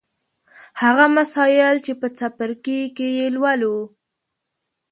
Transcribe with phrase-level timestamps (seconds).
[0.81, 3.77] هغه مسایل چې په دې څپرکي کې یې لولو